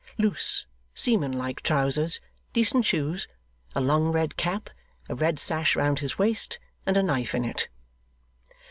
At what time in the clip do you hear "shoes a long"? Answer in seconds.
2.85-4.07